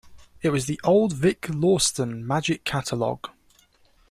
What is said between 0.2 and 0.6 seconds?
It